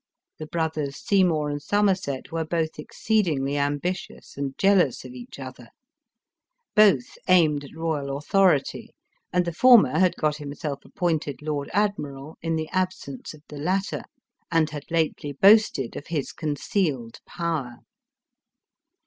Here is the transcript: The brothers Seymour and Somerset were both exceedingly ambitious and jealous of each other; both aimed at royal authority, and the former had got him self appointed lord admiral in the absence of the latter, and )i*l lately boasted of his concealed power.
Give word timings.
The 0.39 0.47
brothers 0.47 0.97
Seymour 0.97 1.51
and 1.51 1.61
Somerset 1.61 2.31
were 2.31 2.43
both 2.43 2.79
exceedingly 2.79 3.55
ambitious 3.55 4.35
and 4.35 4.57
jealous 4.57 5.05
of 5.05 5.13
each 5.13 5.37
other; 5.37 5.67
both 6.75 7.19
aimed 7.27 7.63
at 7.65 7.75
royal 7.75 8.17
authority, 8.17 8.95
and 9.31 9.45
the 9.45 9.53
former 9.53 9.99
had 9.99 10.15
got 10.15 10.37
him 10.37 10.55
self 10.55 10.83
appointed 10.85 11.43
lord 11.43 11.69
admiral 11.71 12.39
in 12.41 12.55
the 12.55 12.67
absence 12.69 13.35
of 13.35 13.43
the 13.47 13.57
latter, 13.59 14.01
and 14.51 14.71
)i*l 14.73 14.81
lately 14.89 15.33
boasted 15.33 15.95
of 15.95 16.07
his 16.07 16.31
concealed 16.33 17.19
power. 17.27 17.75